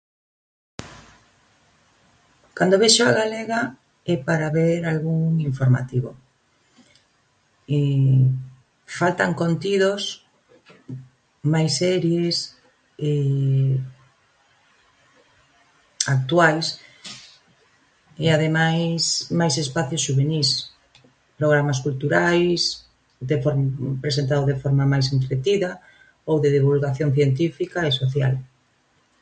Cando 2.57 2.75
vexo 2.83 3.01
a 3.05 3.15
galega 3.21 3.59
é 4.13 4.15
para 4.27 4.47
ver 4.57 4.79
algún 4.93 5.21
informativo. 5.49 6.09
Faltan 8.99 9.31
contidos, 9.41 10.01
máis 11.53 11.71
series 11.83 12.35
actuais 16.15 16.65
e 18.23 18.25
ademais 18.35 19.01
máis 19.39 19.53
espacios 19.65 20.03
xuvenís, 20.07 20.49
programas 21.39 21.81
culturais 21.85 22.61
de 23.29 23.35
form- 23.43 23.73
presentado 24.03 24.43
de 24.51 24.59
forma 24.63 24.83
máis 24.93 25.05
entretida 25.15 25.71
ou 26.29 26.35
de 26.43 26.49
divulgación 26.57 27.09
científica 27.17 27.79
e 27.89 27.91
social. 28.03 28.33